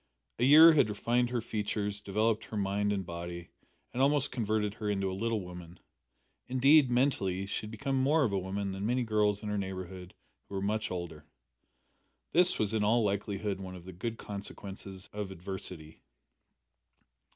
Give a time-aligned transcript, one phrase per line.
[0.39, 3.49] A year had refined her features, developed her mind and body,
[3.93, 5.79] and almost converted her into a little woman.
[6.47, 10.15] Indeed, mentally, she had become more of a woman than many girls in her neighbourhood
[10.49, 11.25] who were much older.
[12.31, 16.01] This was in all likelihood one of the good consequences of adversity.